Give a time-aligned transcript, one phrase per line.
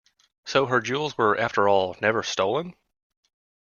[0.45, 2.73] So her jewels were, after all, never stolen?